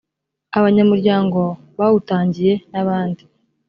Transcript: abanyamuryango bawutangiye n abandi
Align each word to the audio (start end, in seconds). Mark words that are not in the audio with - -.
abanyamuryango 0.57 1.39
bawutangiye 1.79 2.53
n 2.71 2.73
abandi 2.81 3.23